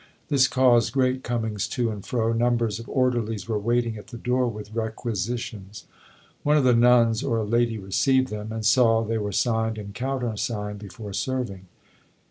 [0.29, 4.47] This caused great comings to and fro; numbers of orderlies were waiting at the door
[4.47, 5.85] with requisitions.
[6.41, 9.93] One of the nuns or a lady received them, and saw they were signed and
[9.93, 11.67] countersigned before serving.